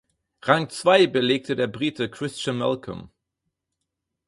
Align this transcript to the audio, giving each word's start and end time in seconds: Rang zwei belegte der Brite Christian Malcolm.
Rang 0.47 0.67
zwei 0.71 1.05
belegte 1.05 1.55
der 1.55 1.67
Brite 1.67 2.09
Christian 2.09 2.57
Malcolm. 2.57 3.11